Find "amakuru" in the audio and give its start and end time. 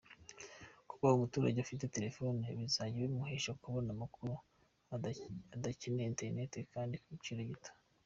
3.95-4.33